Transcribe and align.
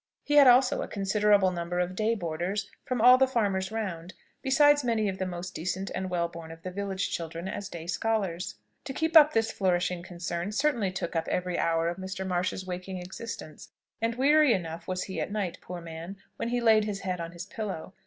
He 0.23 0.33
had 0.33 0.47
also 0.47 0.81
a 0.81 0.87
considerable 0.87 1.51
number 1.51 1.79
of 1.79 1.95
day 1.95 2.15
boarders 2.15 2.71
from 2.85 3.01
all 3.01 3.19
the 3.19 3.27
farmers 3.27 3.71
round, 3.71 4.15
besides 4.41 4.83
many 4.83 5.07
of 5.07 5.19
the 5.19 5.27
most 5.27 5.53
decent 5.53 5.91
and 5.93 6.09
well 6.09 6.27
born 6.27 6.49
of 6.51 6.63
the 6.63 6.71
village 6.71 7.11
children 7.11 7.47
as 7.47 7.69
day 7.69 7.85
scholars. 7.85 8.55
To 8.85 8.93
keep 8.95 9.15
up 9.15 9.33
this 9.33 9.51
flourishing 9.51 10.01
concern 10.01 10.53
certainly 10.53 10.89
took 10.91 11.15
up 11.15 11.27
every 11.27 11.59
hour 11.59 11.87
of 11.87 11.97
Mr. 11.97 12.25
Marsh's 12.25 12.65
waking 12.65 12.97
existence, 12.97 13.69
and 14.01 14.15
weary 14.15 14.53
enough 14.53 14.87
was 14.87 15.03
he 15.03 15.21
at 15.21 15.29
night, 15.31 15.59
poor 15.61 15.81
man, 15.81 16.17
when 16.37 16.49
he 16.49 16.59
laid 16.61 16.85
his 16.85 17.01
head 17.01 17.21
on 17.21 17.31
his 17.31 17.45
pillow. 17.45 17.93